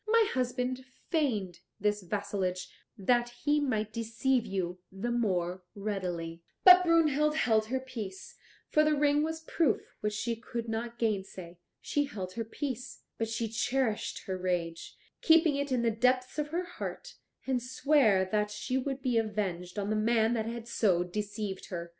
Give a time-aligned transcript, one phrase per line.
[0.07, 2.67] My husband feigned this vassalage
[2.97, 8.35] that he might deceive you the more readily." But Brunhild held her peace,
[8.67, 11.59] for the ring was a proof which she could not gainsay.
[11.81, 16.47] She held her peace, but she cherished her rage, keeping it in the depths of
[16.47, 21.03] her heart, and sware that she would be avenged on the man that had so
[21.03, 21.89] deceived her.